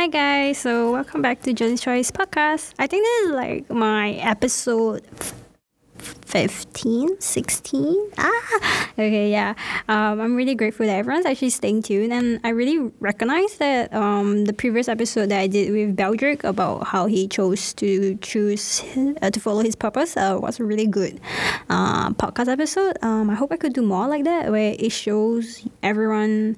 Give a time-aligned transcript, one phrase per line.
[0.00, 2.72] Hi guys, so welcome back to Jolie's Choice podcast.
[2.78, 5.04] I think this is like my episode
[5.98, 8.10] 15, 16.
[8.16, 9.52] Ah, okay, yeah.
[9.90, 14.46] Um, I'm really grateful that everyone's actually staying tuned, and I really recognize that um,
[14.46, 18.82] the previous episode that I did with Beldrick about how he chose to choose
[19.20, 21.20] uh, to follow his purpose uh, was a really good
[21.68, 22.96] uh, podcast episode.
[23.02, 26.56] Um, I hope I could do more like that, where it shows everyone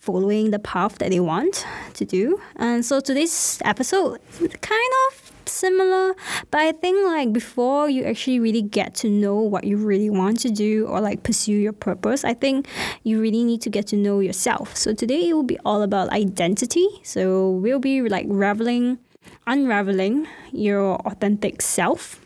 [0.00, 2.40] following the path that they want to do.
[2.56, 4.18] And so today's episode
[4.60, 6.14] kind of similar,
[6.50, 10.40] but I think like before you actually really get to know what you really want
[10.40, 12.66] to do or like pursue your purpose, I think
[13.02, 14.76] you really need to get to know yourself.
[14.76, 16.86] So today it will be all about identity.
[17.02, 18.98] So we'll be like reveling,
[19.46, 22.19] unraveling your authentic self.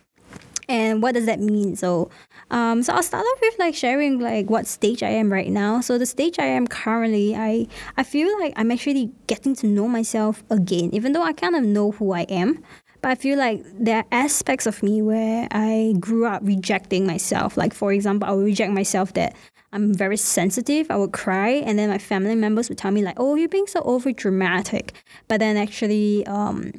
[0.68, 1.76] And what does that mean?
[1.76, 2.10] So
[2.50, 5.80] um, so I'll start off with like sharing like what stage I am right now.
[5.80, 9.88] So the stage I am currently, I I feel like I'm actually getting to know
[9.88, 12.62] myself again, even though I kind of know who I am.
[13.00, 17.56] But I feel like there are aspects of me where I grew up rejecting myself.
[17.56, 19.34] Like for example, I would reject myself that
[19.72, 20.86] I'm very sensitive.
[20.90, 23.66] I would cry, and then my family members would tell me like, "Oh, you're being
[23.66, 24.92] so over dramatic."
[25.28, 26.72] But then actually, um,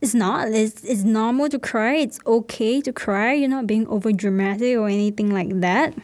[0.00, 0.48] it's not.
[0.48, 1.96] It's, it's normal to cry.
[1.96, 3.32] It's okay to cry.
[3.32, 5.94] You're not being over dramatic or anything like that.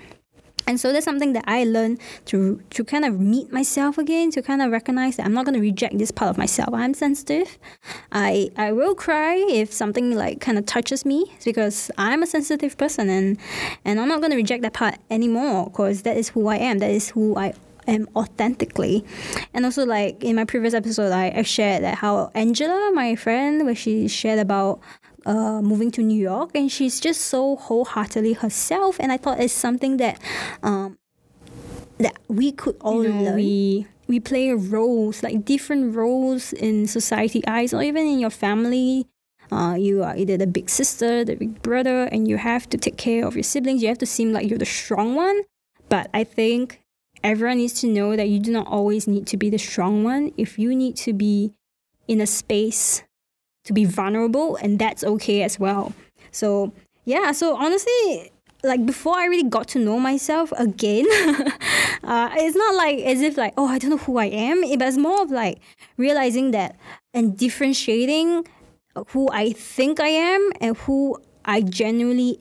[0.67, 4.41] And so that's something that I learned to to kind of meet myself again, to
[4.41, 6.73] kind of recognize that I'm not going to reject this part of myself.
[6.73, 7.59] I'm sensitive.
[8.13, 12.79] I I will cry if something like kind of touches me because I'm a sensitive
[12.79, 13.37] person and
[13.85, 16.79] and I'm not going to reject that part anymore because that is who I am.
[16.79, 17.53] That is who I
[17.87, 19.05] am authentically.
[19.53, 23.65] And also like in my previous episode I, I shared that how Angela, my friend,
[23.65, 24.81] where she shared about
[25.27, 29.55] uh, moving to New York and she's just so wholeheartedly herself and I thought it's
[29.55, 30.21] something that
[30.63, 30.99] um,
[31.99, 33.37] that we could all you know, learn.
[33.37, 39.07] We we play roles, like different roles in society eyes or even in your family.
[39.51, 42.97] Uh, you are either the big sister, the big brother, and you have to take
[42.97, 43.83] care of your siblings.
[43.83, 45.43] You have to seem like you're the strong one.
[45.89, 46.84] But I think
[47.25, 50.33] everyone needs to know that you do not always need to be the strong one.
[50.37, 51.55] If you need to be
[52.07, 53.03] in a space
[53.65, 55.95] to be vulnerable, and that's okay as well.
[56.31, 56.73] So,
[57.07, 58.31] yeah, so honestly,
[58.63, 61.07] like before I really got to know myself again,
[62.05, 64.63] uh, it's not like as if like, oh, I don't know who I am.
[64.63, 65.61] It was more of like
[65.97, 66.77] realizing that
[67.15, 68.47] and differentiating
[69.09, 72.39] who I think I am and who I genuinely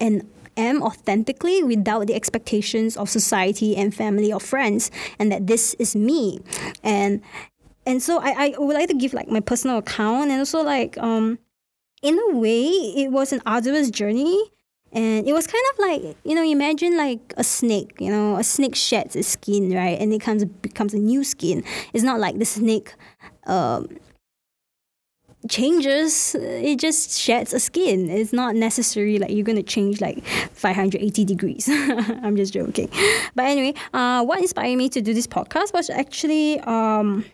[0.00, 5.74] and am authentically without the expectations of society and family or friends and that this
[5.74, 6.40] is me.
[6.82, 7.22] And
[7.84, 10.96] and so I, I would like to give like my personal account and also like
[10.98, 11.38] um
[12.02, 14.50] in a way it was an arduous journey.
[14.94, 18.44] And it was kind of like you know imagine like a snake you know a
[18.44, 19.98] snake sheds its skin right?
[19.98, 21.64] And it comes becomes a new skin.
[21.92, 22.94] It's not like the snake
[23.46, 23.88] um
[25.48, 28.08] changes it just sheds a skin.
[28.10, 31.68] It's not necessary like you're gonna change like 580 degrees.
[31.68, 32.88] I'm just joking.
[33.34, 37.24] But anyway uh, what inspired me to do this podcast was actually um,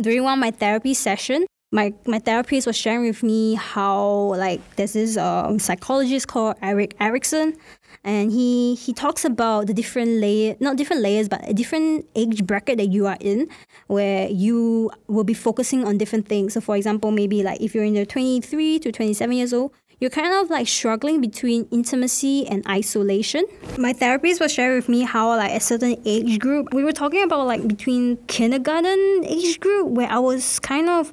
[0.00, 4.60] during one of my therapy session my, my therapist was sharing with me how like
[4.76, 7.56] there's this um, psychologist called Erik Erikson
[8.04, 12.46] and he he talks about the different layer not different layers but a different age
[12.46, 13.48] bracket that you are in
[13.88, 17.84] where you will be focusing on different things so for example maybe like if you're
[17.84, 22.66] in the 23 to 27 years old you're kind of like struggling between intimacy and
[22.68, 23.46] isolation.
[23.78, 27.22] My therapist was sharing with me how like a certain age group, we were talking
[27.22, 31.12] about like between kindergarten age group where I was kind of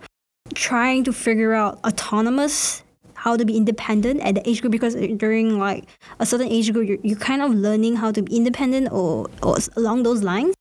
[0.53, 5.59] trying to figure out autonomous how to be independent at the age group because during
[5.59, 5.85] like
[6.19, 9.57] a certain age group you're, you're kind of learning how to be independent or, or
[9.75, 10.55] along those lines.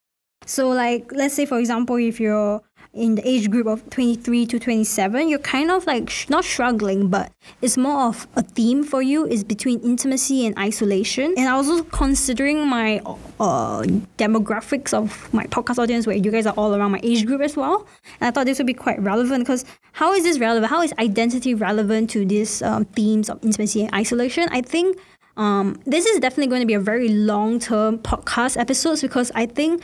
[0.45, 2.61] So like let's say for example if you're
[2.93, 7.09] in the age group of 23 to 27 you're kind of like sh- not struggling
[7.09, 7.31] but
[7.63, 9.27] it's more of a theme for you.
[9.27, 11.35] Is between intimacy and isolation.
[11.37, 13.01] And i was also considering my
[13.39, 13.83] uh,
[14.19, 17.57] demographics of my podcast audience where you guys are all around my age group as
[17.57, 17.87] well.
[18.21, 20.71] And i thought this would be quite relevant because how is this relevant?
[20.71, 24.49] How is identity relevant to these um, themes of intimacy and isolation?
[24.51, 24.99] I think
[25.41, 29.47] um, this is definitely going to be a very long term podcast episodes because I
[29.47, 29.83] think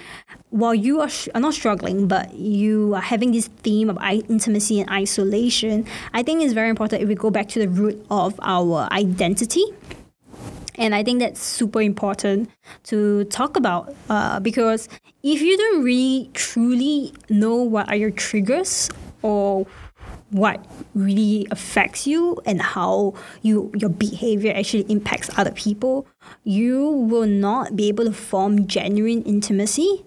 [0.51, 4.23] while you are, sh- are not struggling, but you are having this theme of I-
[4.29, 8.05] intimacy and isolation, I think it's very important if we go back to the root
[8.11, 9.65] of our identity.
[10.75, 12.51] And I think that's super important
[12.85, 14.91] to talk about uh, because
[15.23, 18.91] if you don't really truly know what are your triggers
[19.23, 19.67] or
[20.31, 20.65] what
[20.95, 26.07] really affects you and how you your behavior actually impacts other people,
[26.45, 30.05] you will not be able to form genuine intimacy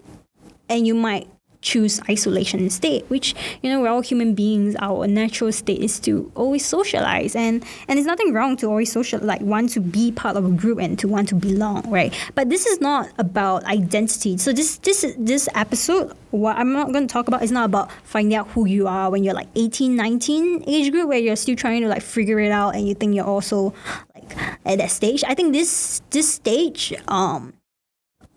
[0.68, 1.27] and you might
[1.62, 4.76] choose isolation instead, which, you know, we're all human beings.
[4.80, 7.36] Our natural state is to always socialize.
[7.36, 10.50] And, and there's nothing wrong to always social, like want to be part of a
[10.52, 12.14] group and to want to belong, right?
[12.36, 14.38] But this is not about identity.
[14.38, 17.92] So this, this, this episode, what I'm not going to talk about is not about
[18.04, 21.56] finding out who you are when you're like 18, 19 age group where you're still
[21.56, 23.74] trying to like figure it out and you think you're also
[24.16, 25.24] like at that stage.
[25.28, 27.54] I think this, this stage, um,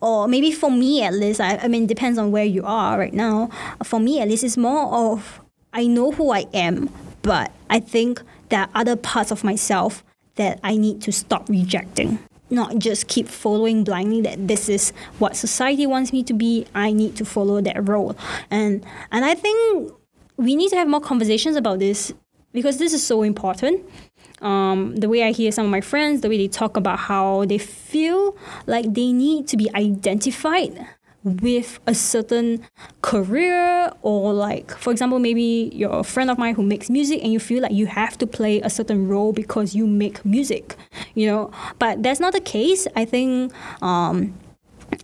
[0.03, 3.15] or maybe for me at least, I, I mean, depends on where you are right
[3.15, 3.49] now.
[3.85, 5.41] For me at least, it's more of
[5.73, 6.91] I know who I am,
[7.23, 10.05] but I think there are other parts of myself
[10.35, 12.19] that I need to stop rejecting.
[12.51, 16.67] Not just keep following blindly that this is what society wants me to be.
[16.75, 18.15] I need to follow that role,
[18.51, 19.93] and and I think
[20.37, 22.13] we need to have more conversations about this
[22.53, 23.89] because this is so important
[24.43, 27.45] um, the way I hear some of my friends, the way they talk about how
[27.45, 28.37] they feel
[28.67, 30.87] like they need to be identified
[31.25, 32.61] with a certain
[33.01, 37.33] career or like for example maybe you're a friend of mine who makes music and
[37.33, 40.77] you feel like you have to play a certain role because you make music
[41.15, 41.51] you know?
[41.79, 42.87] But that's not the case.
[42.97, 43.53] I think
[43.83, 44.35] um,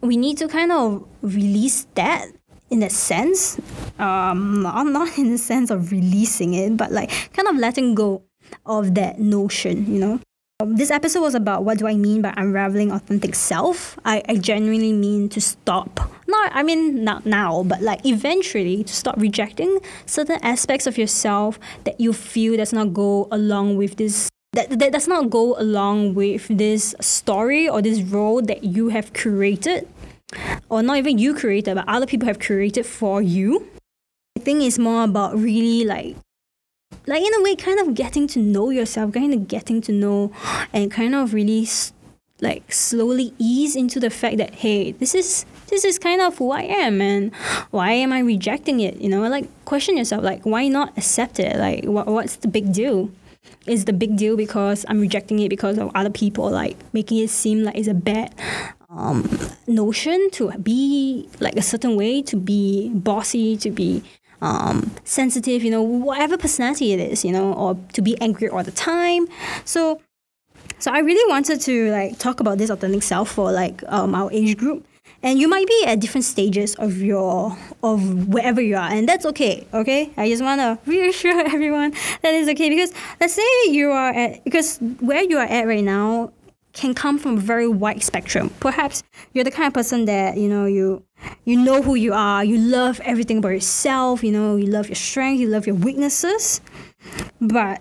[0.01, 2.27] we need to kind of release that
[2.71, 3.59] in a sense.
[3.99, 8.23] Um, not, not in the sense of releasing it but like kind of letting go
[8.67, 10.21] of that notion, you know.
[10.61, 13.97] Um, this episode was about what do I mean by unraveling authentic self.
[14.05, 16.01] I, I genuinely mean to stop.
[16.27, 21.61] Not, I mean, not now, but like eventually to stop rejecting certain aspects of yourself
[21.85, 26.15] that you feel does not go along with this that, that does not go along
[26.15, 29.87] with this story or this role that you have created
[30.69, 33.69] or not even you created but other people have created for you
[34.37, 36.17] i think it's more about really like
[37.09, 40.31] like in a way kind of getting to know yourself kind of getting to know
[40.73, 41.67] and kind of really
[42.41, 46.53] like slowly ease into the fact that hey this is this is kind of who
[46.53, 47.35] i am and
[47.71, 49.01] why am i rejecting it?
[49.01, 51.57] You know like question yourself like why not accept it?
[51.57, 53.11] Like what, what's the big deal?
[53.67, 57.31] Is the big deal because i'm rejecting it because of other people like making it
[57.31, 58.35] seem like it's a bad
[58.91, 59.29] um,
[59.67, 64.03] notion to be like a certain way to be bossy to be
[64.41, 68.63] um, sensitive, you know, whatever personality it is, you know, or to be angry all
[68.63, 69.27] the time.
[69.65, 70.01] So,
[70.79, 74.31] so I really wanted to like talk about this authentic self for like um, our
[74.33, 74.87] age group.
[75.21, 79.27] And you might be at different stages of your of wherever you are, and that's
[79.27, 79.67] okay.
[79.75, 81.91] Okay, I just want to reassure everyone
[82.23, 85.83] that is okay because let's say you are at because where you are at right
[85.83, 86.31] now
[86.73, 88.51] can come from a very wide spectrum.
[88.61, 91.03] Perhaps you're the kind of person that you know you
[91.45, 94.97] you know who you are, you love everything about yourself, you know, you love your
[94.97, 96.61] strength, you love your weaknesses,
[97.41, 97.81] but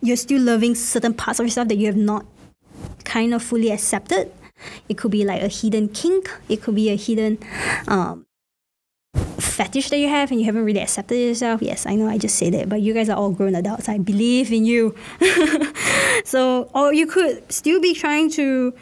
[0.00, 2.24] you're still loving certain parts of yourself that you have not
[3.04, 4.32] kind of fully accepted.
[4.88, 7.38] It could be like a hidden kink, it could be a hidden
[7.88, 8.25] um,
[9.56, 11.62] fetish that you have and you haven't really accepted yourself.
[11.62, 13.88] Yes, I know I just said it, but you guys are all grown adults.
[13.88, 14.94] I believe in you.
[16.24, 18.74] so, or you could still be trying to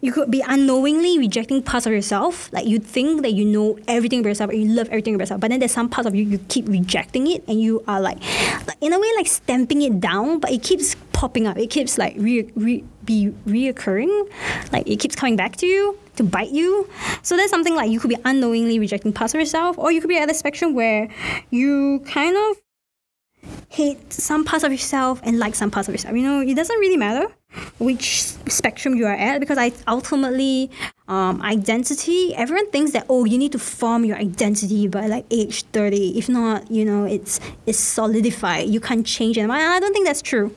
[0.00, 2.52] you could be unknowingly rejecting parts of yourself.
[2.52, 5.40] Like you think that you know everything about yourself or you love everything about yourself,
[5.40, 8.18] but then there's some parts of you you keep rejecting it and you are like,
[8.82, 11.56] in a way like stamping it down, but it keeps popping up.
[11.56, 14.28] It keeps like re, re be reoccurring,
[14.72, 16.88] like it keeps coming back to you to bite you.
[17.22, 20.08] So that's something like you could be unknowingly rejecting parts of yourself, or you could
[20.08, 21.08] be at the spectrum where
[21.50, 22.56] you kind of
[23.68, 26.16] hate some parts of yourself and like some parts of yourself.
[26.16, 27.28] You know, it doesn't really matter
[27.78, 30.70] which spectrum you are at because I ultimately
[31.06, 35.62] um, identity everyone thinks that oh you need to form your identity by like age
[35.66, 40.06] 30 if not you know it's it's solidified you can't change it I don't think
[40.06, 40.56] that's true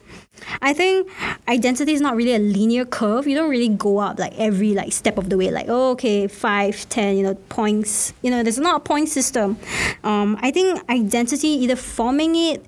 [0.62, 1.10] I think
[1.48, 4.94] identity is not really a linear curve you don't really go up like every like
[4.94, 8.60] step of the way like oh okay five ten you know points you know there's
[8.60, 9.58] not a point system
[10.03, 12.65] um, I think identity either forming it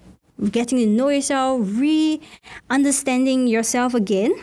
[0.52, 2.22] getting to know yourself, re
[2.70, 4.34] understanding yourself again.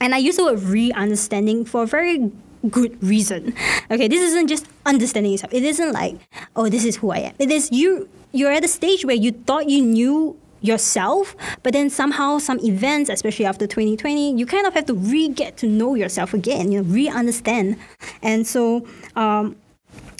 [0.00, 2.30] And I use the word re understanding for a very
[2.70, 3.54] good reason.
[3.90, 5.52] Okay, this isn't just understanding yourself.
[5.52, 6.16] It isn't like,
[6.56, 7.34] oh, this is who I am.
[7.38, 11.90] It is you you're at a stage where you thought you knew yourself, but then
[11.90, 15.94] somehow some events, especially after 2020, you kind of have to re get to know
[15.94, 17.76] yourself again, you know, re understand.
[18.22, 19.56] And so um,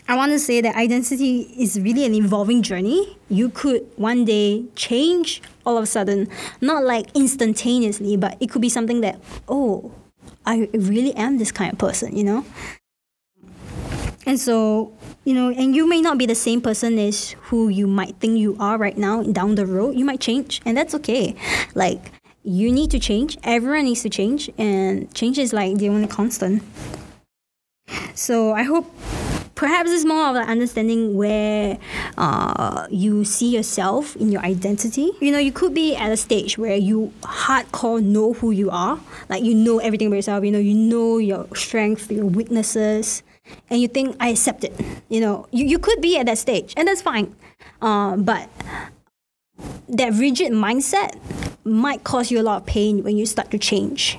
[0.07, 3.17] I want to say that identity is really an evolving journey.
[3.31, 6.29] You could one day change all of a sudden,
[6.61, 9.93] not like instantaneously, but it could be something that, oh,
[10.45, 12.45] I really am this kind of person, you know?
[14.27, 14.93] And so,
[15.25, 18.39] you know, and you may not be the same person as who you might think
[18.39, 19.97] you are right now down the road.
[19.97, 21.35] You might change, and that's okay.
[21.75, 22.13] Like,
[22.43, 26.63] you need to change, everyone needs to change, and change is like the only constant.
[28.15, 28.87] So, I hope
[29.55, 31.79] perhaps it's more of like understanding where
[32.19, 35.13] uh, you see yourself in your identity.
[35.21, 39.01] You know, you could be at a stage where you hardcore know who you are,
[39.29, 40.45] like you know everything about yourself.
[40.45, 43.23] You know, you know your strengths, your weaknesses,
[43.71, 44.75] and you think I accept it.
[45.09, 47.35] You know, you, you could be at that stage, and that's fine.
[47.81, 48.49] Uh, but
[49.89, 51.19] that rigid mindset
[51.65, 54.19] might cause you a lot of pain when you start to change.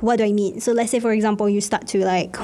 [0.00, 0.60] What do I mean?
[0.60, 2.36] So let's say, for example, you start to like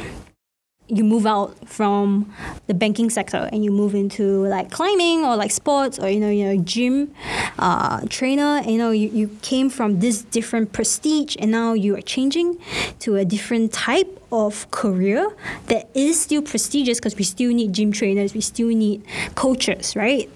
[0.93, 2.31] you move out from
[2.67, 6.29] the banking sector and you move into like climbing or like sports or you know
[6.29, 7.11] you know gym
[7.59, 12.03] uh, trainer you know you, you came from this different prestige and now you are
[12.03, 12.59] changing
[12.99, 15.35] to a different type of career
[15.67, 19.03] that is still prestigious because we still need gym trainers we still need
[19.35, 20.29] coaches right?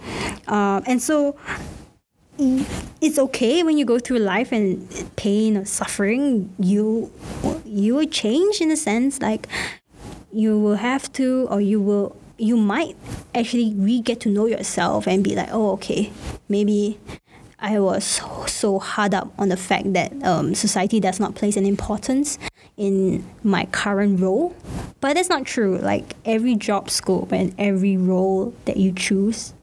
[0.48, 1.36] Uh, and so
[2.38, 7.10] it's okay when you go through life and pain or suffering you
[7.64, 9.48] you change in a sense like
[10.36, 12.94] you will have to or you will you might
[13.34, 16.12] actually re get to know yourself and be like oh okay
[16.48, 16.98] maybe
[17.58, 18.04] I was
[18.46, 22.38] so hard up on the fact that um, society does not place an importance
[22.76, 24.54] in my current role.
[25.00, 25.78] But that's not true.
[25.78, 29.54] Like every job scope and every role that you choose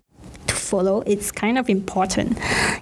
[0.64, 2.38] follow, it's kind of important.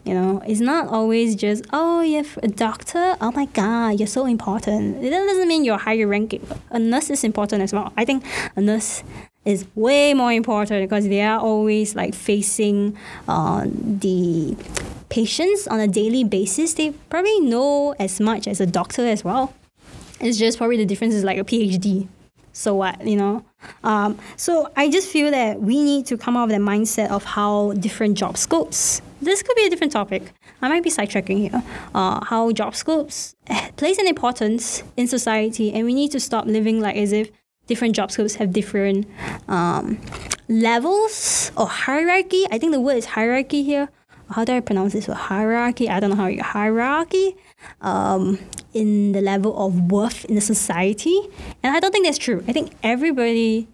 [0.05, 3.17] You know, it's not always just, oh, you're a doctor.
[3.21, 5.03] Oh my God, you're so important.
[5.03, 6.45] It doesn't mean you're higher ranking.
[6.69, 7.91] A nurse is important as well.
[7.97, 8.23] I think
[8.55, 9.03] a nurse
[9.43, 12.95] is way more important because they are always like facing
[13.27, 14.55] uh, the
[15.09, 16.75] patients on a daily basis.
[16.75, 19.53] They probably know as much as a doctor as well.
[20.19, 22.07] It's just probably the difference is like a PhD
[22.53, 23.46] so what you know?
[23.84, 27.24] Um, so i just feel that we need to come up with a mindset of
[27.24, 30.34] how different job scopes this could be a different topic.
[30.62, 31.63] I might be sidetracking here.
[31.93, 33.36] Uh, how job scopes
[33.75, 37.29] plays an importance in society and we need to stop living like as if
[37.67, 39.08] different job scopes have different
[39.48, 40.00] um,
[40.50, 42.46] levels or hierarchy.
[42.51, 43.89] I think the word is hierarchy here
[44.31, 47.35] how do i pronounce this word hierarchy i don't know how you hierarchy
[47.81, 48.39] um,
[48.73, 51.19] in the level of worth in the society.
[51.63, 52.43] And I don't think that's true.
[52.47, 53.67] I think everybody,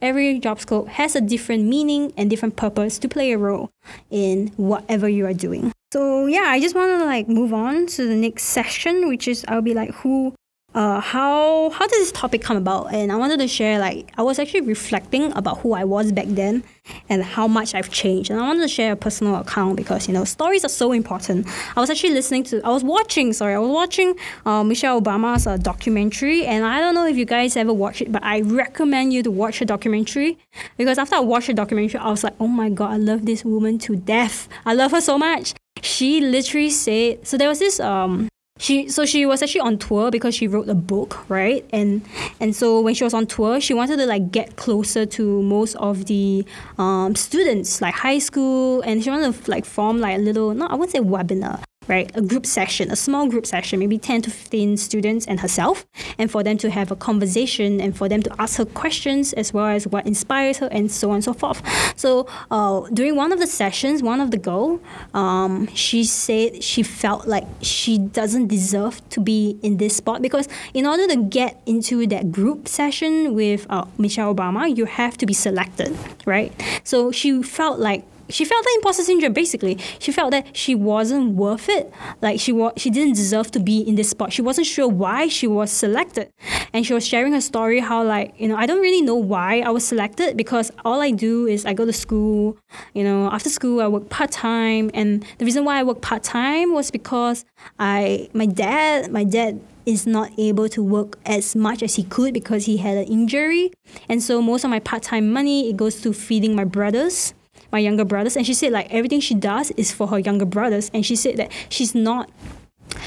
[0.00, 3.70] every job scope has a different meaning and different purpose to play a role
[4.10, 5.72] in whatever you are doing.
[5.92, 9.44] So yeah, I just want to like move on to the next session, which is
[9.48, 10.34] I'll be like who
[10.74, 12.92] uh, how how did this topic come about?
[12.94, 16.26] And I wanted to share like I was actually reflecting about who I was back
[16.28, 16.64] then
[17.08, 18.30] and how much I've changed.
[18.30, 21.46] And I wanted to share a personal account because you know stories are so important.
[21.76, 24.14] I was actually listening to I was watching sorry I was watching
[24.46, 28.10] uh, Michelle Obama's uh, documentary, and I don't know if you guys ever watched it,
[28.10, 30.38] but I recommend you to watch the documentary
[30.78, 33.44] because after I watched the documentary, I was like, oh my god, I love this
[33.44, 34.48] woman to death.
[34.64, 35.54] I love her so much.
[35.82, 37.36] She literally said so.
[37.36, 38.28] There was this um
[38.62, 41.68] she so she was actually on tour because she wrote a book right?
[41.72, 42.02] And
[42.40, 45.74] and so when she was on tour she wanted to like get closer to most
[45.76, 46.44] of the
[46.78, 48.80] um, students like high school.
[48.82, 52.10] And she wanted to like form like a little not i wouldn't say webinar right?
[52.14, 55.86] A group session, a small group session, maybe 10 to 15 students and herself,
[56.18, 59.52] and for them to have a conversation and for them to ask her questions as
[59.52, 61.62] well as what inspires her and so on and so forth.
[61.96, 64.80] So uh, during one of the sessions, one of the girl,
[65.14, 70.48] um, she said she felt like she doesn't deserve to be in this spot because
[70.74, 75.26] in order to get into that group session with uh, Michelle Obama, you have to
[75.26, 75.96] be selected,
[76.26, 76.52] right?
[76.84, 79.78] So she felt like she felt that imposter syndrome basically.
[79.98, 81.92] She felt that she wasn't worth it.
[82.20, 84.32] Like she was she didn't deserve to be in this spot.
[84.32, 86.30] She wasn't sure why she was selected.
[86.72, 89.60] And she was sharing her story how like you know i don't really know why
[89.60, 92.56] i was selected because all i do is i go to school
[92.94, 94.90] you know after school i work part-time.
[94.94, 97.44] And the reason why i work part-time was because
[97.78, 102.32] i my dad my dad is not able to work as much as he could
[102.32, 103.72] because he had an injury.
[104.08, 107.34] And so most of my part-time money it goes to feeding my brothers
[107.72, 110.90] my younger brothers and she said like everything she does is for her younger brothers
[110.94, 112.30] and she said that she's not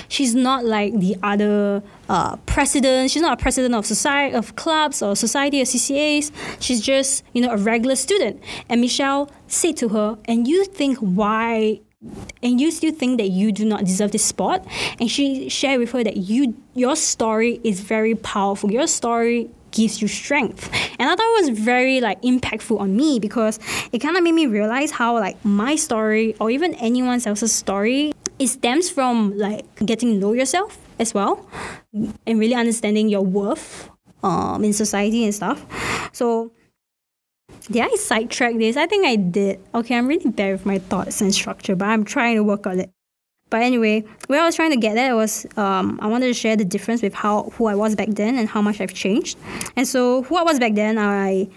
[0.08, 5.02] she's not like the other uh, president she's not a president of society of clubs
[5.02, 8.42] or society or ccas she's just you know a regular student.
[8.70, 11.82] And michelle said to her and you think why
[12.44, 14.66] and you still think that you do not deserve this spot?
[15.00, 18.72] And she shared with her that you your story is very powerful.
[18.72, 20.70] Your story gives you strength.
[21.00, 23.60] And I thought it was very like impactful on me because
[23.92, 28.14] it kind of made me realize how like my story or even anyone else's story
[28.40, 31.48] it stems from like getting to know yourself as well
[31.94, 33.90] and really understanding your worth
[34.24, 35.66] um, in society and stuff.
[36.14, 36.52] So
[37.72, 38.78] did I sidetrack this?
[38.78, 39.60] I think I did.
[39.74, 42.80] Okay, I'm really bad with my thoughts and structure, but I'm trying to work on
[42.80, 42.92] it.
[43.50, 46.56] But anyway, where I was trying to get at was um, I wanted to share
[46.56, 49.38] the difference with how who I was back then and how much I've changed.
[49.76, 51.48] And so who I was back then, I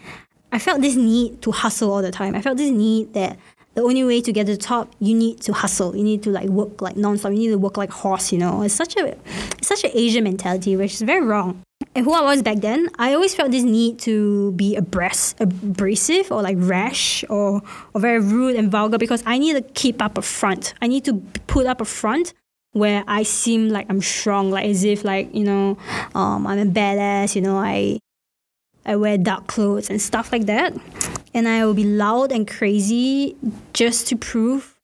[0.53, 2.35] I felt this need to hustle all the time.
[2.35, 3.39] I felt this need that
[3.75, 5.95] the only way to get to the top, you need to hustle.
[5.95, 7.33] You need to like work like nonstop.
[7.33, 8.33] You need to work like horse.
[8.33, 9.17] You know, it's such a
[9.57, 11.63] it's such an Asian mentality, which is very wrong.
[11.99, 16.31] And who I was back then, I always felt this need to be abras- abrasive
[16.31, 17.61] or like rash or,
[17.93, 20.75] or very rude and vulgar because I need to keep up a front.
[20.81, 21.15] I need to
[21.49, 22.35] put up a front
[22.71, 25.79] where I seem like I'm strong, like as if like you know,
[26.15, 27.35] um, I'm a badass.
[27.35, 27.99] You know, I
[28.87, 30.77] I wear dark clothes and stuff like that,
[31.35, 33.37] and I will be loud and crazy
[33.73, 34.79] just to prove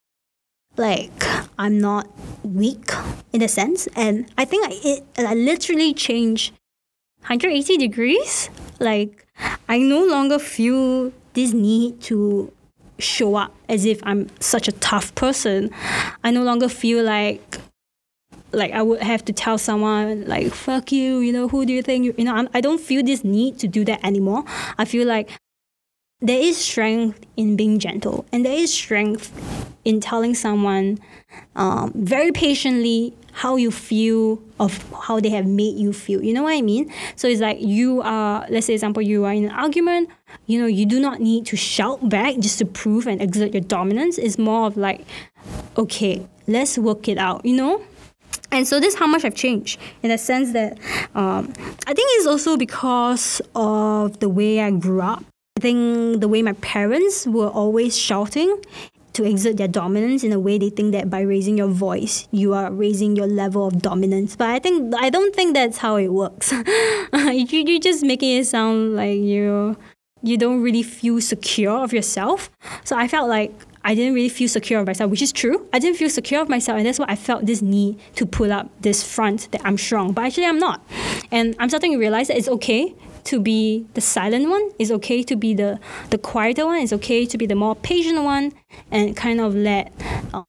[0.75, 1.23] like
[1.57, 2.09] I'm not
[2.43, 2.91] weak
[3.31, 3.87] in a sense.
[3.95, 6.53] And I think I, it I literally changed
[7.25, 8.51] 180 degrees.
[8.79, 9.25] Like
[9.67, 12.51] I no longer feel this need to
[12.99, 15.71] show up as if I'm such a tough person.
[16.23, 17.59] I no longer feel like
[18.51, 21.81] like I would have to tell someone like fuck you, you know, who do you
[21.81, 24.43] think you, you know, I'm, I don't feel this need to do that anymore.
[24.77, 25.31] I feel like
[26.21, 29.33] there is strength in being gentle and there is strength
[29.83, 30.99] in telling someone
[31.55, 34.71] um, very patiently how you feel of
[35.07, 36.23] how they have made you feel.
[36.23, 36.89] You know what i mean?
[37.17, 40.09] So it's like you are let's say example you are in an argument
[40.47, 43.61] you know you do not need to shout back just to prove and exert your
[43.61, 44.17] dominance.
[44.17, 45.05] It's more of like
[45.77, 47.83] okay let's work it out you know?
[48.51, 50.77] And so this is how much I've changed in the sense that
[51.13, 51.51] um,
[51.87, 55.25] I think it's also because of the way I grew up.
[55.57, 58.61] I think the way my parents were always shouting
[59.15, 62.53] to exert their dominance in a way they think that by raising your voice you
[62.53, 66.09] are raising your level of dominance but i think i don't think that's how it
[66.09, 66.51] works
[67.13, 69.75] you, you're just making it sound like you
[70.21, 72.49] you don't really feel secure of yourself
[72.83, 73.51] so i felt like
[73.87, 75.69] I didn't really feel secure of myself, which is true.
[75.71, 78.51] I didn't feel secure of myself, and that's why I felt this need to pull
[78.51, 80.11] up this front that I'm strong.
[80.11, 80.81] But actually, I'm not.
[81.31, 82.95] And I'm starting to realize that it's okay
[83.25, 84.71] to be the silent one.
[84.79, 85.79] It's okay to be the
[86.09, 86.79] the quieter one.
[86.81, 88.53] It's okay to be the more patient one,
[88.91, 89.91] and kind of let.
[90.33, 90.43] Uh,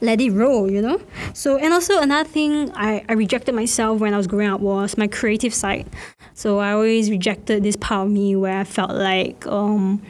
[0.00, 1.00] let it roll, you know?
[1.34, 4.96] So, and also another thing I, I rejected myself when I was growing up was
[4.96, 5.86] my creative side.
[6.34, 10.00] So I always rejected this part of me where I felt like um,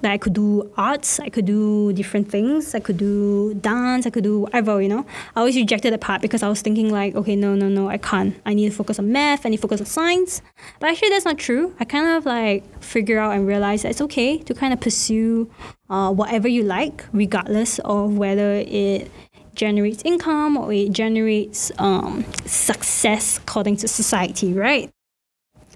[0.00, 4.10] that I could do arts, I could do different things, I could do dance, I
[4.10, 5.04] could do whatever, you know.
[5.34, 7.98] I always rejected that part because I was thinking like, okay, no, no, no, I
[7.98, 8.40] can't.
[8.46, 10.42] I need to focus on math, I need to focus on science.
[10.80, 11.74] But actually that's not true.
[11.80, 15.50] I kind of like figure out and realize that it's okay to kind of pursue
[15.90, 19.10] uh, whatever you like, regardless of whether it
[19.54, 24.90] generates income or it generates um, success according to society, right?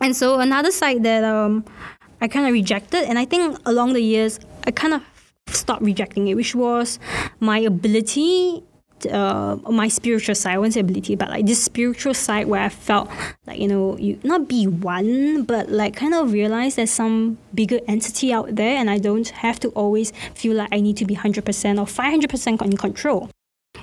[0.00, 1.64] And so another side that um,
[2.22, 5.02] I kind of rejected, and I think along the years I kind of
[5.48, 7.00] stopped rejecting it, which was
[7.40, 8.62] my ability
[9.10, 10.54] uh, my spiritual side.
[10.54, 13.10] I won't say ability, but like this spiritual side where I felt
[13.46, 17.80] like you know you not be one, but like kind of realize there's some bigger
[17.88, 21.14] entity out there, and I don't have to always feel like I need to be
[21.14, 23.30] hundred percent or five hundred percent in control.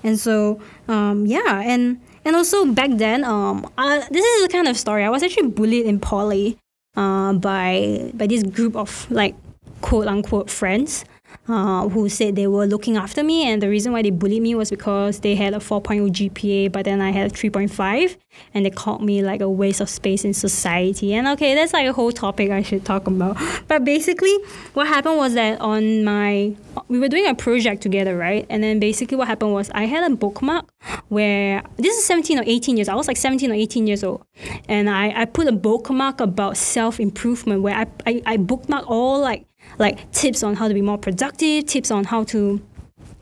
[0.04, 4.68] And so um, yeah, and and also back then, um, uh, this is the kind
[4.68, 5.04] of story.
[5.04, 6.58] I was actually bullied in poly,
[6.96, 9.36] uh, by by this group of like
[9.82, 11.06] quote unquote friends
[11.50, 13.48] uh, who said they were looking after me.
[13.48, 16.86] And the reason why they bullied me was because they had a 4.0 GPA, but
[16.86, 18.18] then I had a 3.5,
[18.54, 21.14] and they called me like a waste of space in society.
[21.14, 23.38] And okay, that's like a whole topic I should talk about.
[23.68, 24.36] But basically,
[24.74, 26.56] what happened was that on my,
[26.88, 28.46] we were doing a project together, right?
[28.50, 30.66] And then basically what happened was I had a bookmark
[31.10, 34.26] where, this is 17 or 18 years, I was like 17 or 18 years old.
[34.68, 39.20] And I, I put a bookmark about self improvement where I, I, I bookmark all
[39.20, 39.46] like
[39.78, 42.62] like tips on how to be more productive, tips on how to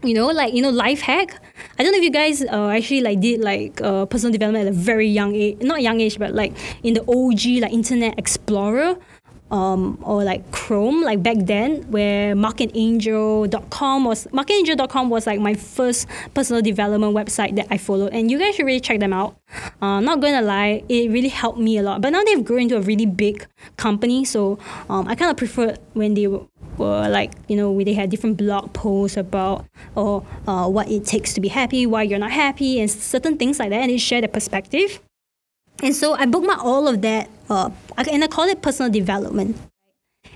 [0.04, 1.42] you know like you know life hack.
[1.80, 4.74] I don't know if you guys uh, actually like did like uh, personal development at
[4.74, 8.98] a very young age not young age but like in the og like internet explorer
[9.52, 16.08] um, or like Chrome, like back then, where marcandangel.com was marcandangel.com was like my first
[16.34, 19.38] personal development website that I followed, and you guys should really check them out.
[19.82, 22.02] Uh, not gonna lie, it really helped me a lot.
[22.02, 25.76] But now they've grown into a really big company, so um, I kind of prefer
[25.94, 30.90] when they were, like you know they had different blog posts about or uh, what
[30.90, 33.90] it takes to be happy, why you're not happy, and certain things like that, and
[33.90, 35.00] they share their perspective.
[35.84, 39.58] And so I bookmark all of that uh, and I call it personal development.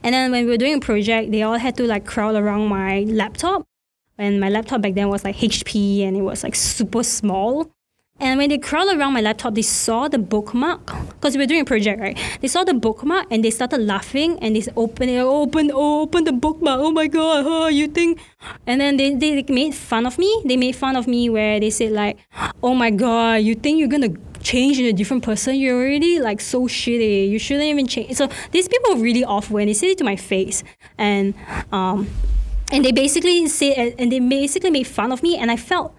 [0.03, 2.67] And then when we were doing a project, they all had to like crowd around
[2.67, 3.65] my laptop.
[4.17, 7.71] And my laptop back then was like HP and it was like super small.
[8.19, 11.61] And when they crawled around my laptop, they saw the bookmark because we were doing
[11.61, 12.15] a project, right?
[12.39, 16.31] They saw the bookmark and they started laughing and they opened it, open, open the
[16.31, 16.79] bookmark.
[16.81, 18.19] Oh my god, huh, you think?
[18.67, 20.43] And then they, they made fun of me.
[20.45, 22.19] They made fun of me where they said like,
[22.61, 26.41] oh my god, you think you're gonna change into a different person, you're already like
[26.41, 27.29] so shitty.
[27.29, 28.15] You shouldn't even change.
[28.15, 30.63] So these people were really awful and they said it to my face.
[30.97, 31.33] And
[31.71, 32.09] um
[32.71, 35.93] and they basically said and they basically made fun of me and I felt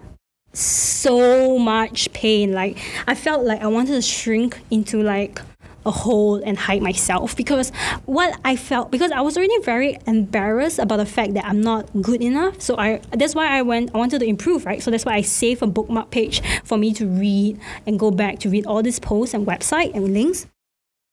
[0.53, 2.53] so much pain.
[2.53, 2.77] Like
[3.07, 5.41] I felt like I wanted to shrink into like
[5.85, 7.69] a hole and hide myself because
[8.05, 11.89] what I felt because I was already very embarrassed about the fact that I'm not
[12.01, 12.61] good enough.
[12.61, 14.81] So I that's why I went I wanted to improve, right?
[14.81, 18.39] So that's why I saved a bookmark page for me to read and go back
[18.39, 20.47] to read all these posts and website and links.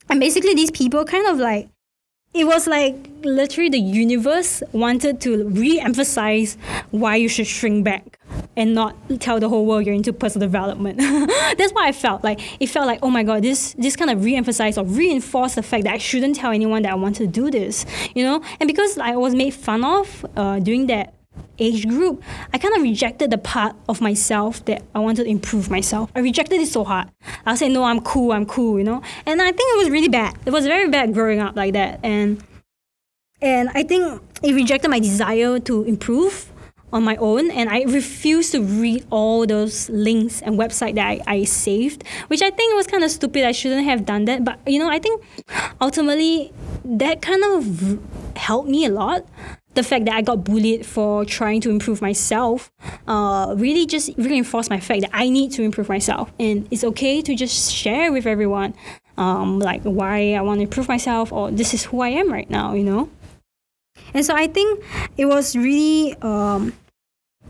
[0.09, 1.69] And basically these people kind of like
[2.33, 6.57] it was like literally the universe wanted to re-emphasize
[6.91, 8.19] why you should shrink back
[8.57, 10.99] and not tell the whole world you're into personal development.
[11.59, 12.41] That's what I felt like.
[12.61, 15.85] It felt like, oh my god, this this kind of re-emphasized or reinforced the fact
[15.85, 18.43] that I shouldn't tell anyone that I want to do this, you know.
[18.61, 21.15] And because I was made fun of uh, during that
[21.59, 25.71] age group, I kind of rejected the part of myself that I wanted to improve
[25.71, 26.11] myself.
[26.15, 27.11] I rejected it so hard.
[27.47, 29.03] I said, no, I'm cool, I'm cool, you know.
[29.27, 30.37] And I think it was really bad.
[30.47, 32.43] It was very bad growing up like that, and
[33.43, 36.51] and I think it rejected my desire to improve
[36.93, 41.21] on my own and I refused to read all those links and website that I,
[41.27, 43.45] I saved, which I think was kind of stupid.
[43.45, 44.45] I shouldn't have done that.
[44.45, 45.23] But you know, I think
[45.81, 46.53] ultimately
[46.85, 48.01] that kind of
[48.37, 49.25] helped me a lot.
[49.75, 52.73] The fact that I got bullied for trying to improve myself
[53.07, 56.33] uh, really just reinforced my fact that I need to improve myself.
[56.41, 58.75] And it's okay to just share with everyone
[59.17, 62.51] um, like why I want to improve myself or this is who I am right
[62.51, 63.11] now, you know?
[64.13, 64.83] And so I think
[65.17, 66.73] it was really um,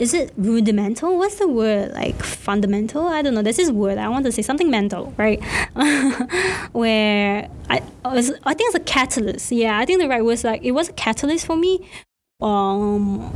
[0.01, 1.19] is it rudimental?
[1.19, 1.93] What's the word?
[1.93, 3.07] Like fundamental?
[3.07, 3.43] I don't know.
[3.43, 5.43] This word I want to say something mental, right?
[6.73, 9.53] Where I, I was, I think it's a catalyst.
[9.53, 11.87] Yeah, I think the right word is like it was a catalyst for me.
[12.43, 13.33] Um,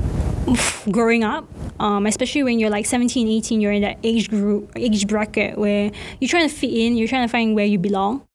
[0.91, 1.47] growing up,
[1.81, 5.91] um, especially when you're like 17, 18, you're in that age group, age bracket where
[6.21, 8.27] you're trying to fit in, you're trying to find where you belong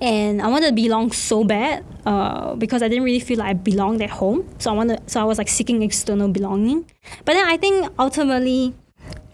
[0.00, 3.52] and I wanted to belong so bad uh, because I didn't really feel like I
[3.52, 4.48] belonged at home.
[4.58, 6.90] So I wanted, so I was like seeking external belonging.
[7.24, 8.74] But then I think ultimately,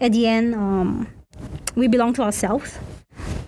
[0.01, 1.07] at the end, um,
[1.75, 2.77] we belong to ourselves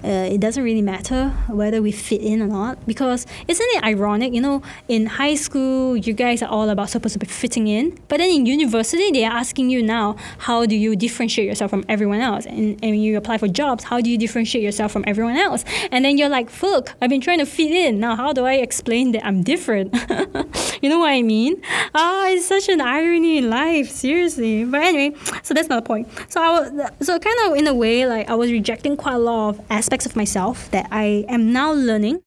[0.04, 2.86] uh, it doesn't really matter whether we fit in or not.
[2.86, 7.14] Because isn't it ironic you know in high school you guys are all about supposed
[7.14, 10.76] to be fitting in but then in university they are asking you now how do
[10.76, 12.46] you differentiate yourself from everyone else?
[12.46, 15.66] And, and when you apply for jobs how do you differentiate yourself from everyone else?
[15.92, 18.00] And then you're like fuck I've been trying to fit in.
[18.00, 19.96] Now how do I explain that I'm different?
[20.82, 21.62] You know what I mean?
[21.94, 24.64] Ah oh, it's such an irony in life seriously.
[24.64, 26.08] But anyway so that's not the point.
[26.30, 29.20] So I was so kind of in a way like I was rejecting quite a
[29.20, 32.22] lot of aspects aspects of myself that I am now learning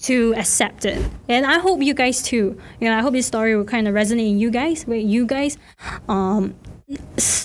[0.00, 1.00] to accept it.
[1.28, 2.58] And I hope you guys too.
[2.80, 5.24] You know, I hope this story will kind of resonate in you guys, where you
[5.24, 5.56] guys
[6.08, 6.56] um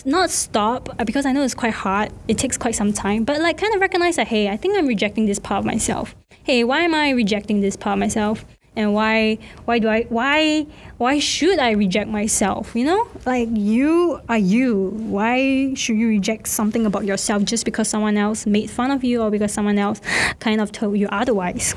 [0.04, 2.12] not stop uh, because I know it's quite hard.
[2.28, 4.88] It takes quite some time, but like kind of recognize that hey, I think I'm
[4.88, 6.16] rejecting this part of myself.
[6.44, 8.46] Hey, why am I rejecting this part of myself?
[8.78, 12.76] And why why do I why why should I reject myself?
[12.76, 14.90] You know, like you are you.
[15.10, 19.22] Why should you reject something about yourself just because someone else made fun of you
[19.22, 20.00] or because someone else
[20.40, 21.76] kind of told you otherwise?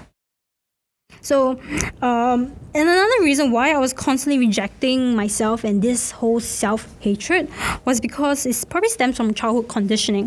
[1.23, 1.61] So,
[2.01, 7.49] um, and another reason why I was constantly rejecting myself and this whole self hatred
[7.85, 10.27] was because it probably stems from childhood conditioning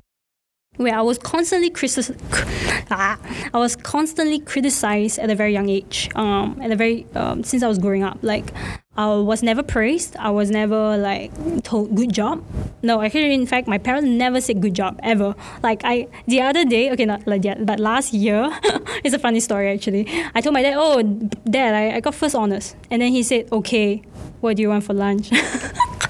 [0.77, 1.69] where I was constantly
[2.91, 3.19] ah,
[3.53, 6.09] I was constantly criticized at a very young age.
[6.15, 8.53] Um, at a very um, since I was growing up, like
[8.95, 10.15] I was never praised.
[10.17, 11.31] I was never like
[11.63, 12.43] told good job.
[12.81, 15.35] No, actually, in fact, my parents never said good job ever.
[15.61, 18.49] Like I, the other day, okay, not like yet, but last year,
[19.03, 20.07] it's a funny story actually.
[20.35, 23.51] I told my dad, "Oh, dad, I, I got first honors," and then he said,
[23.51, 24.01] "Okay,
[24.41, 25.31] what do you want for lunch?"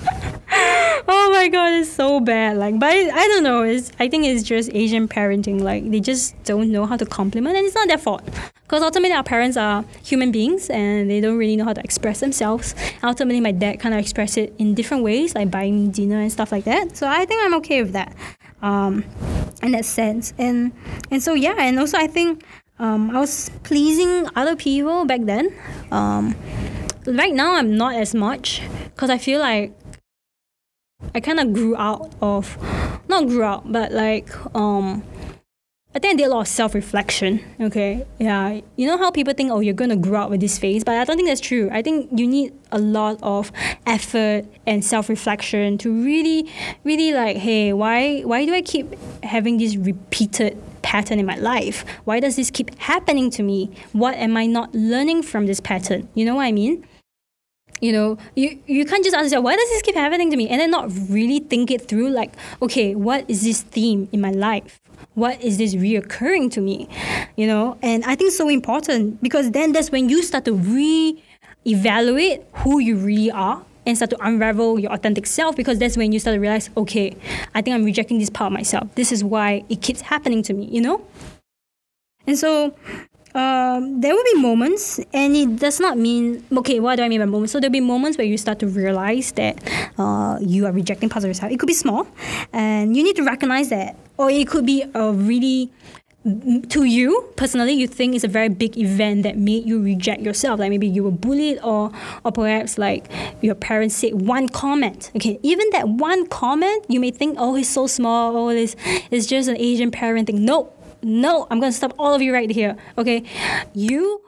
[1.07, 2.57] oh my god, it's so bad.
[2.57, 3.63] Like, but I don't know.
[3.63, 5.61] It's I think it's just Asian parenting.
[5.61, 8.23] Like they just don't know how to compliment, and it's not their fault.
[8.63, 12.19] Because ultimately, our parents are human beings, and they don't really know how to express
[12.19, 12.75] themselves.
[13.03, 16.31] Ultimately, my dad kind of expressed it in different ways, like buying me dinner and
[16.31, 16.97] stuff like that.
[16.97, 18.15] So I think I'm okay with that,
[18.61, 19.03] um,
[19.61, 20.33] in that sense.
[20.37, 20.71] And
[21.11, 22.43] and so yeah, and also I think
[22.79, 25.53] um, I was pleasing other people back then.
[25.91, 26.35] Um,
[27.05, 28.61] right now, I'm not as much
[28.95, 29.73] because I feel like
[31.15, 32.57] I kind of grew out of,
[33.07, 35.03] not grew out, but like um,
[35.95, 37.39] I think I did a lot of self reflection.
[37.61, 38.03] Okay.
[38.19, 38.61] Yeah.
[38.77, 40.95] You know how people think, oh, you're going to grow up with this phase, but
[40.95, 41.69] I don't think that's true.
[41.71, 43.51] I think you need a lot of
[43.85, 46.49] effort and self reflection to really,
[46.83, 51.85] really like, hey, why, why do I keep having this repeated pattern in my life?
[52.05, 53.69] Why does this keep happening to me?
[53.91, 56.09] What am I not learning from this pattern?
[56.15, 56.87] You know what I mean?
[57.81, 60.47] You know you you can't just ask yourself why does this keep happening to me?
[60.49, 64.31] And then not really think it through like okay what is this theme in my
[64.31, 64.79] life?
[65.15, 66.87] What is this reoccurring to me?
[67.35, 70.53] You know and i think it's so important because then that's when you start to
[70.53, 76.11] re-evaluate who you really are and start to unravel your authentic self because that's when
[76.11, 77.15] you start to realize okay
[77.53, 78.93] i think i'm rejecting this part of myself.
[78.95, 81.05] This is why it keeps happening to me you know?
[82.25, 82.75] And so
[83.35, 86.79] um, there will be moments, and it does not mean okay.
[86.79, 87.51] What do I mean by moments?
[87.51, 89.57] So there'll be moments where you start to realize that
[89.97, 91.51] uh, you are rejecting parts of yourself.
[91.51, 92.07] It could be small,
[92.51, 95.71] and you need to recognize that, or it could be a really
[96.69, 100.57] to you personally you think it's a very big event that made you reject yourself
[100.57, 101.91] like maybe you were bullied or
[102.23, 107.11] or perhaps like your parents said one comment okay even that one comment you may
[107.11, 108.77] think oh it's so small oh it's,
[109.11, 110.71] it's just an asian parent thing no
[111.03, 112.75] no, I'm going to stop all of you right here.
[112.97, 113.23] Okay.
[113.73, 114.21] You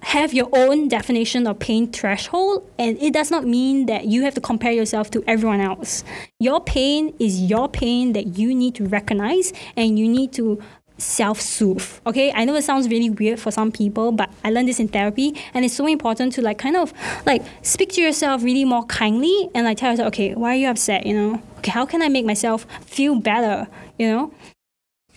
[0.00, 4.34] have your own definition of pain threshold, and it does not mean that you have
[4.34, 6.04] to compare yourself to everyone else.
[6.38, 10.62] Your pain is your pain that you need to recognize and you need to
[10.98, 11.86] self soothe.
[12.06, 14.88] Okay, I know it sounds really weird for some people, but I learned this in
[14.88, 16.92] therapy, and it's so important to like kind of
[17.26, 20.68] like speak to yourself really more kindly and like tell yourself, okay, why are you
[20.68, 21.06] upset?
[21.06, 23.66] You know, okay, how can I make myself feel better?
[23.98, 24.34] You know,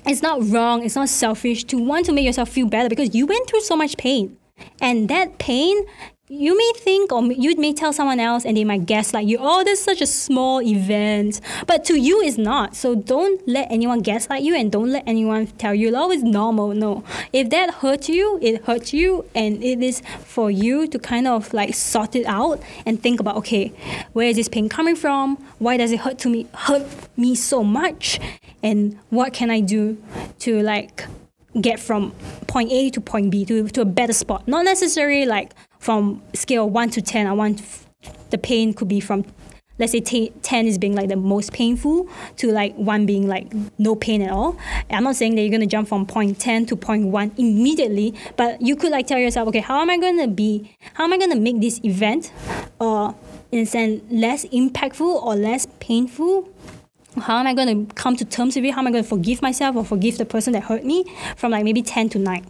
[0.08, 3.26] it's not wrong, it's not selfish to want to make yourself feel better because you
[3.26, 4.38] went through so much pain.
[4.82, 5.86] And that pain
[6.30, 9.38] you may think or you may tell someone else and they might guess like you
[9.40, 11.40] oh this is such a small event.
[11.66, 12.76] But to you it's not.
[12.76, 16.24] So don't let anyone guess like you and don't let anyone tell you oh it's
[16.24, 16.74] normal.
[16.74, 17.06] No.
[17.32, 21.54] If that hurts you it hurts you and it is for you to kind of
[21.54, 23.72] like sort it out and think about okay
[24.12, 25.38] where is this pain coming from?
[25.60, 26.86] Why does it hurt to me hurt
[27.16, 28.20] me so much?
[28.62, 29.98] And what can i do
[30.40, 31.06] to like
[31.62, 32.12] get from
[32.48, 34.48] point A to point B to, to a better spot.
[34.48, 37.62] Not necessarily like from scale 1 to 10, I want
[38.30, 39.26] the pain could be from
[39.80, 43.52] let's say t- 10 is being like the most painful to like 1 being like
[43.78, 44.58] no pain at all
[44.90, 48.14] i'm not saying that you're going to jump from point 10 to point 1 immediately
[48.36, 51.14] but you could like tell yourself okay how am i going to be how am
[51.14, 52.32] i going to make this event
[52.80, 53.14] uh,
[53.52, 56.50] in a sense less impactful or less painful
[57.20, 58.72] how am I going to come to terms with it?
[58.72, 61.52] How am I going to forgive myself or forgive the person that hurt me from
[61.52, 62.46] like maybe 10 to 9?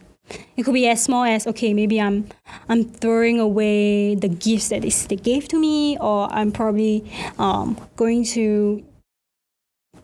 [0.58, 2.28] It could be as small as okay, maybe I'm
[2.68, 7.80] I'm throwing away the gifts that they, they gave to me, or I'm probably um,
[7.96, 8.84] going to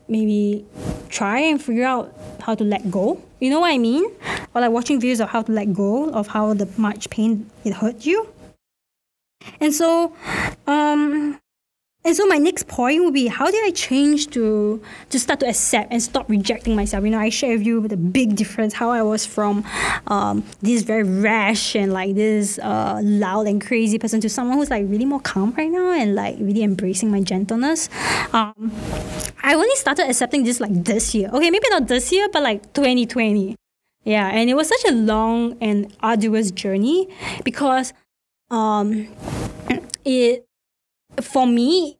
[0.08, 0.64] maybe
[1.08, 3.22] try and figure out how to let go.
[3.40, 4.04] You know what I mean?
[4.54, 7.74] Or like watching videos of how to let go of how the much pain it
[7.74, 8.28] hurt you.
[9.60, 10.14] And so,
[10.66, 11.33] um,
[12.04, 15.48] and so my next point would be how did I change to to start to
[15.48, 17.02] accept and stop rejecting myself?
[17.02, 19.64] You know, I share with you the big difference how I was from
[20.08, 24.70] um, this very rash and like this uh, loud and crazy person to someone who's
[24.70, 27.88] like really more calm right now and like really embracing my gentleness.
[28.34, 28.70] Um,
[29.42, 31.30] I only started accepting this like this year.
[31.32, 33.56] Okay, maybe not this year, but like 2020.
[34.04, 37.08] Yeah, and it was such a long and arduous journey
[37.44, 37.94] because
[38.50, 39.08] um,
[40.04, 40.46] it
[41.22, 41.98] for me,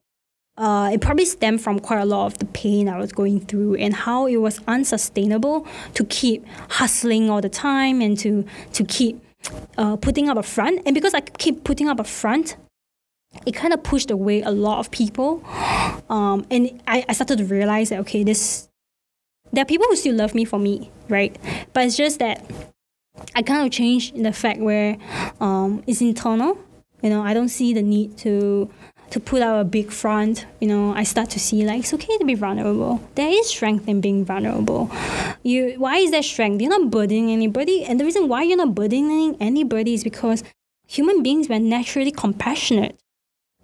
[0.57, 3.75] uh, it probably stemmed from quite a lot of the pain I was going through
[3.77, 9.21] and how it was unsustainable to keep hustling all the time and to to keep
[9.77, 10.83] uh, putting up a front.
[10.87, 12.57] And because I keep putting up a front,
[13.45, 15.43] it kind of pushed away a lot of people.
[16.09, 18.69] Um, and I, I started to realize that okay, this
[19.53, 21.37] there are people who still love me for me, right?
[21.73, 22.45] But it's just that
[23.35, 24.99] I kind of changed in the fact where
[25.41, 26.59] um, it's internal.
[27.03, 28.71] You know, I don't see the need to
[29.15, 32.19] to put out a big front, you know, I start to see like it's okay
[32.19, 33.01] to be vulnerable.
[33.15, 34.91] There is strength in being vulnerable.
[35.45, 36.61] You why is there strength?
[36.61, 40.43] You're not burdening anybody, and the reason why you're not burdening anybody is because
[40.89, 42.99] human beings were naturally compassionate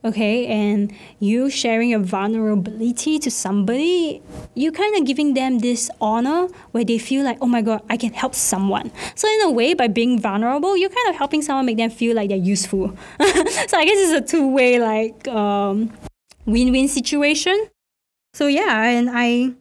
[0.04, 4.22] okay and you sharing your vulnerability to somebody
[4.54, 7.96] you kind of giving them this honor where they feel like oh my god i
[7.96, 8.90] can help someone.
[9.14, 12.16] So in a way by being vulnerable you're kind of helping someone make them feel
[12.16, 12.96] like they're useful.
[13.20, 15.92] So i guess it's a two-way like um,
[16.46, 17.68] win-win situation.
[18.34, 19.54] So yeah and i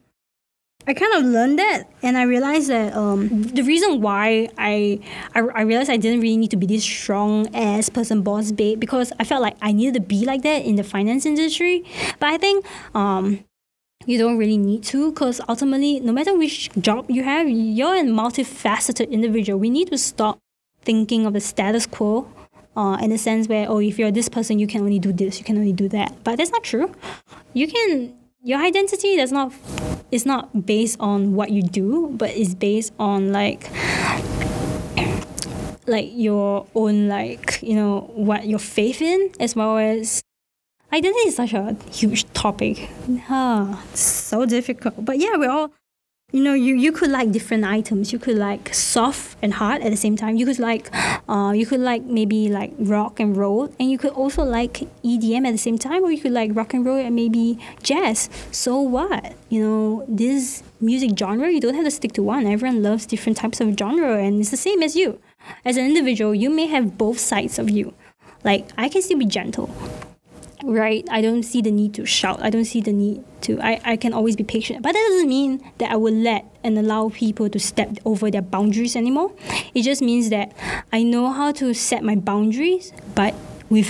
[0.86, 4.98] I kind of learned that, and I realized that um, the reason why I,
[5.34, 8.80] I I realized I didn't really need to be this strong ass person, boss babe,
[8.80, 11.84] because I felt like I needed to be like that in the finance industry.
[12.18, 12.64] But I think
[12.94, 13.44] um,
[14.06, 18.02] you don't really need to because ultimately no matter which job you have you're a
[18.02, 19.58] multifaceted individual.
[19.58, 20.38] We need to stop
[20.82, 22.26] thinking of the status quo
[22.76, 25.38] uh, in the sense where oh if you're this person you can only do this
[25.38, 26.24] you can only do that.
[26.24, 26.94] But that's not true.
[27.52, 29.52] You can your identity does not
[30.12, 33.70] is not based on what you do but it's based on like
[35.86, 40.22] like your own like you know what your faith in as well as
[40.92, 42.88] identity is such a huge topic.
[43.28, 44.94] Ah, so difficult.
[45.04, 45.72] But yeah we're all
[46.32, 48.12] you know you, you could like different items.
[48.12, 50.36] You could like soft and hard at the same time.
[50.36, 50.90] You could like
[51.28, 53.72] uh, you could like maybe like rock and roll.
[53.78, 56.74] And you could also like edm at the same time or you could like rock
[56.74, 58.30] and roll and maybe jazz.
[58.50, 59.34] So what?
[59.48, 62.46] You know this music genre you don't have to stick to one.
[62.46, 65.20] Everyone loves different types of genre and it's the same as you.
[65.64, 67.94] As an individual you may have both sides of you.
[68.42, 69.68] Like i can still be gentle
[70.64, 71.06] right?
[71.10, 72.42] I don't see the need to shout.
[72.42, 74.82] I don't see the need to I, I can always be patient.
[74.82, 78.42] But that doesn't mean that i will let and allow people to step over their
[78.42, 79.32] boundaries anymore.
[79.74, 80.52] It just means that
[80.92, 83.34] i know how to set my boundaries but
[83.68, 83.88] with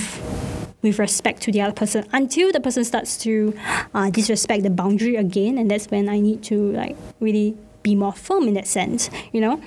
[0.82, 2.06] with respect to the other person.
[2.12, 3.54] Until the person starts to
[3.92, 8.12] uh, disrespect the boundary again and that's when i need to like really be more
[8.12, 9.60] firm in that sense you know?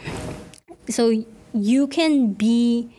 [0.89, 2.89] So you can be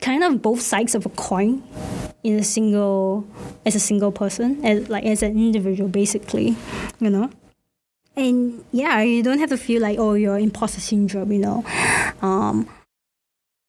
[0.00, 1.62] kind of both sides of a coin
[2.22, 3.26] in a single
[3.64, 6.56] as a single person as like as an individual basically
[7.00, 7.30] you know?
[8.16, 11.64] And yeah you don't have to feel like oh you're imposter syndrome you know?
[12.22, 12.68] Um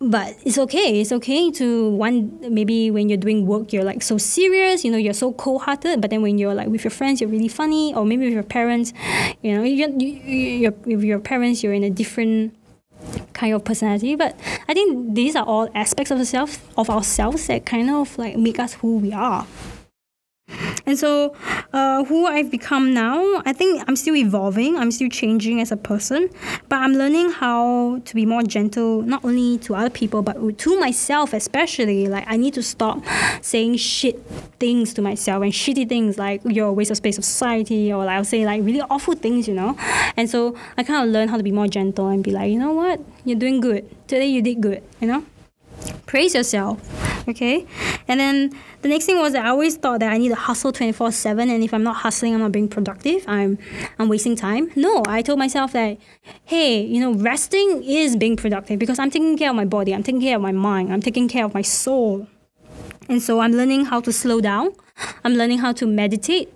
[0.02, 1.00] but it's okay.
[1.00, 4.98] It's okay to one maybe when you're doing work you're like so serious you know
[4.98, 8.04] you're so cold-hearted but then when you're like with your friends you're really funny or
[8.04, 8.94] maybe with your parents
[9.44, 12.56] you know you, you, you're, with your parents you're in a different
[13.34, 14.16] kind of personality.
[14.16, 14.36] But
[14.68, 18.60] I think these are all aspects of ourselves of ourselves that kind of like make
[18.60, 19.46] us who we are.
[20.86, 21.36] And so,
[21.74, 25.78] uh, who I've become now, I think I'm still evolving, I'm still changing as a
[25.78, 26.30] person,
[26.70, 30.80] but I'm learning how to be more gentle, not only to other people, but to
[30.80, 32.08] myself, especially.
[32.08, 33.04] Like, I need to stop
[33.41, 34.20] saying shit
[34.60, 38.06] things to myself and shitty things like you're a waste of space of society, or
[38.06, 39.76] like I'll say like really awful things, you know?
[40.17, 42.60] And so, I kind of learn how to be more gentle and be like, you
[42.60, 43.00] know what?
[43.26, 43.86] You're doing good.
[44.08, 45.26] Today you did good, you know?
[46.06, 46.80] Praise yourself
[47.28, 47.65] okay?
[48.08, 50.72] And then the next thing was that I always thought that I need to hustle
[50.72, 53.24] 24 7 and if I'm not hustling I'm not being productive.
[53.28, 53.58] I'm
[54.00, 54.72] I'm wasting time.
[54.76, 55.98] No I told myself that
[56.46, 60.04] hey you know resting is being productive because I'm taking care of my body I'm
[60.04, 62.28] taking care of my mind I'm taking care of my soul.
[63.10, 64.74] And so I'm learning how to slow down.
[65.24, 66.54] I'm learning how to meditate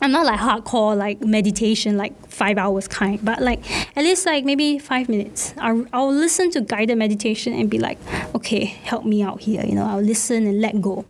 [0.00, 3.60] I'm not like hardcore like meditation like five hours kind, but like
[3.96, 5.54] at least like maybe five minutes.
[5.58, 7.98] I'll, I'll listen to guided meditation and be like,
[8.34, 9.64] okay, help me out here.
[9.64, 11.04] You know, I'll listen and let go.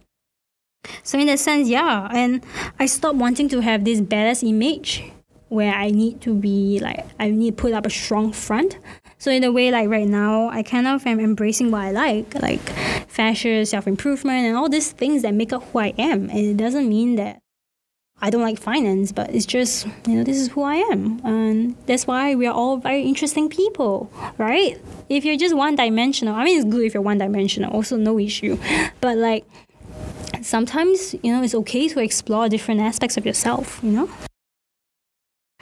[1.03, 2.42] So in that sense, yeah, and
[2.79, 5.05] I stopped wanting to have this badass image
[5.48, 8.79] where I need to be like I need to put up a strong front.
[9.18, 12.35] So in a way, like right now, I kind of am embracing what I like,
[12.40, 12.61] like
[13.09, 16.31] fashion, self improvement, and all these things that make up who I am.
[16.31, 17.42] And it doesn't mean that
[18.20, 21.20] I don't like finance, but it's just, you know, this is who I am.
[21.24, 24.76] And that's why we are all very interesting people, right?
[25.09, 28.18] If you're just one dimensional, I mean, it's good if you're one dimensional, also no
[28.18, 28.59] issue.
[29.00, 29.44] But like,
[30.42, 34.11] sometimes, you know, it's okay to explore different aspects of yourself, you know?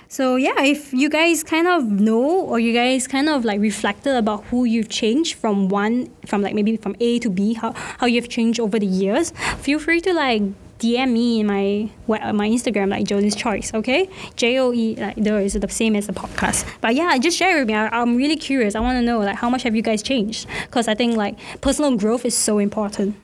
[0.09, 4.17] So yeah, if you guys kind of know or you guys kind of like reflected
[4.17, 8.07] about who you've changed from one from like maybe from A to B, how, how
[8.07, 10.43] you've changed over the years, feel free to like
[10.79, 14.09] DM me in my my Instagram like Jolene's Choice, okay?
[14.37, 16.67] J O E like there is the same as the podcast.
[16.81, 17.75] But yeah, just share with me.
[17.75, 18.75] I, am really curious.
[18.75, 20.47] I want to know like how much have you guys changed?
[20.63, 23.17] Because I think like personal growth is so important.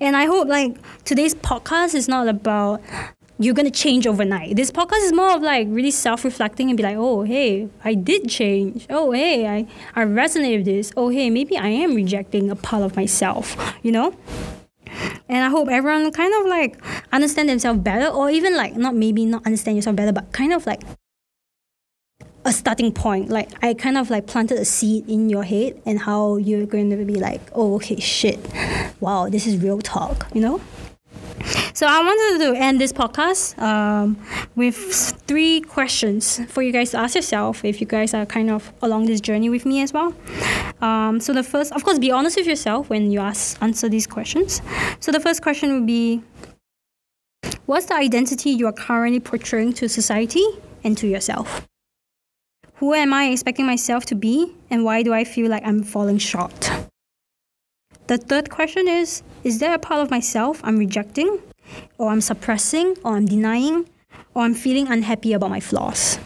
[0.00, 2.82] And I hope like today's podcast is not about
[3.38, 4.56] you're gonna change overnight.
[4.56, 8.28] This podcast is more of like really self-reflecting and be like, oh hey, I did
[8.28, 8.86] change.
[8.90, 10.92] Oh hey, I, I resonate with this.
[10.96, 14.14] Oh hey, maybe I am rejecting a part of myself, you know?
[15.28, 16.76] And I hope everyone kind of like
[17.12, 20.66] understand themselves better, or even like not maybe not understand yourself better, but kind of
[20.66, 20.82] like
[22.44, 23.28] a starting point.
[23.28, 26.90] Like I kind of like planted a seed in your head, and how you're going
[26.90, 28.38] to be like, oh okay, shit,
[29.00, 30.60] wow, this is real talk, you know.
[31.72, 34.18] So I wanted to end this podcast um,
[34.56, 34.76] with
[35.26, 39.06] three questions for you guys to ask yourself if you guys are kind of along
[39.06, 40.14] this journey with me as well.
[40.80, 44.06] Um, so the first, of course, be honest with yourself when you ask answer these
[44.06, 44.60] questions.
[45.00, 46.22] So the first question would be,
[47.66, 50.44] what's the identity you are currently portraying to society
[50.84, 51.66] and to yourself?
[52.74, 56.16] Who am I expecting myself to be, and why do I feel like I'm falling
[56.16, 56.70] short?
[58.10, 61.38] The third question is Is there a part of myself I'm rejecting?
[61.96, 63.88] or I'm suppressing, or I'm denying,
[64.34, 66.18] or I'm feeling unhappy about my flaws?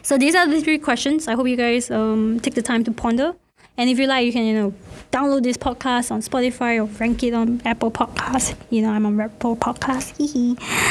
[0.00, 1.28] So these are the three questions.
[1.28, 3.34] I hope you guys um, take the time to ponder.
[3.76, 4.74] And if you like, you can, you know,
[5.10, 8.56] download this podcast on Spotify or rank it on Apple Podcasts.
[8.70, 10.16] You know, I'm on Apple Podcasts.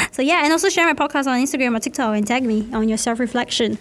[0.12, 2.88] so yeah, and also share my podcast on Instagram or TikTok and tag me on
[2.88, 3.78] your self-reflection.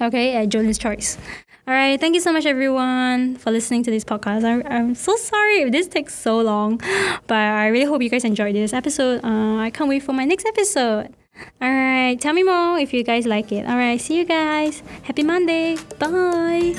[0.00, 1.18] Okay, at Jonas Choice.
[1.68, 4.42] All right, thank you so much, everyone, for listening to this podcast.
[4.42, 6.78] I, I'm so sorry if this takes so long,
[7.26, 9.22] but I really hope you guys enjoyed this episode.
[9.22, 11.12] Uh, I can't wait for my next episode.
[11.60, 13.66] All right, tell me more if you guys like it.
[13.66, 14.82] All right, see you guys.
[15.02, 15.76] Happy Monday.
[15.98, 16.74] Bye.